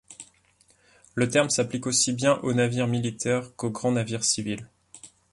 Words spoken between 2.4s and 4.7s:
au navires militaires qu'aux grands navires civils.